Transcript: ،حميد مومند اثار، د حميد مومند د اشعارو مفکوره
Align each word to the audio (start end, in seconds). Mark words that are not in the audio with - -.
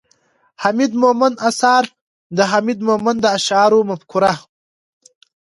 ،حميد 0.63 0.91
مومند 1.01 1.35
اثار، 1.49 1.83
د 2.37 2.39
حميد 2.51 2.79
مومند 2.87 3.19
د 3.21 3.25
اشعارو 3.37 3.79
مفکوره 3.89 4.33